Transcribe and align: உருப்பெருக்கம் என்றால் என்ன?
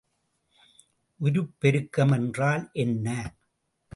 உருப்பெருக்கம் 1.19 2.11
என்றால் 2.11 2.69
என்ன? 2.73 3.07